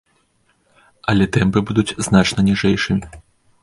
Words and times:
Але 1.13 1.29
тэмпы 1.37 1.59
будуць 1.69 1.97
значна 2.09 2.39
ніжэйшымі. 2.53 3.05